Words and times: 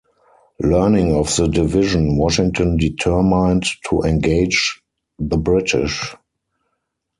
Learning 0.61 1.13
of 1.13 1.35
the 1.35 1.47
division, 1.47 2.17
Washington 2.17 2.75
determined 2.75 3.65
to 3.87 4.01
engage 4.01 4.81
the 5.19 5.37
British. 5.37 6.15